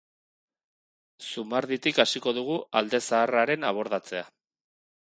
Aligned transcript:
Zumarditik 1.27 2.01
hasiko 2.05 2.35
dugu 2.39 2.59
alde 2.83 3.05
zaharraren 3.05 3.71
abordatzea. 3.75 4.27